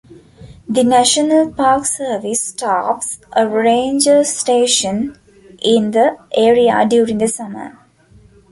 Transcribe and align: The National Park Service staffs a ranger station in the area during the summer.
The 0.67 0.83
National 0.83 1.51
Park 1.53 1.85
Service 1.85 2.43
staffs 2.43 3.19
a 3.35 3.47
ranger 3.47 4.23
station 4.23 5.19
in 5.61 5.91
the 5.91 6.17
area 6.35 6.87
during 6.89 7.19
the 7.19 7.27
summer. 7.27 7.77